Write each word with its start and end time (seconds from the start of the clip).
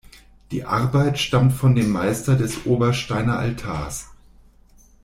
Die 0.49 0.63
Arbeit 0.63 1.19
stammt 1.19 1.53
von 1.53 1.75
dem 1.75 1.91
Meister 1.91 2.35
des 2.35 2.65
Obersteiner 2.65 3.37
Altars. 3.37 4.09